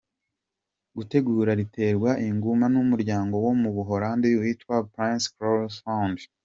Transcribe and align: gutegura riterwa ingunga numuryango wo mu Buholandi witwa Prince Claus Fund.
gutegura 0.97 1.51
riterwa 1.59 2.11
ingunga 2.29 2.65
numuryango 2.73 3.35
wo 3.45 3.51
mu 3.61 3.69
Buholandi 3.75 4.27
witwa 4.41 4.75
Prince 4.93 5.27
Claus 5.35 5.75
Fund. 5.83 6.17